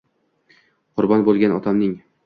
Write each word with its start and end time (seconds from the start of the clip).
Qurbon 1.03 1.29
bo’lgan 1.31 1.57
otamning— 1.61 1.97